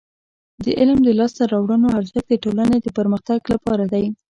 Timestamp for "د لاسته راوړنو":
1.03-1.87